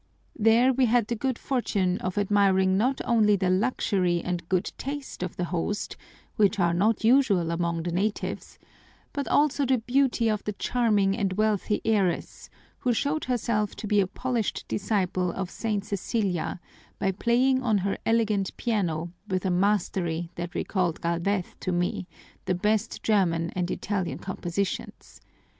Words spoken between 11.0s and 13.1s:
and wealthy heiress, who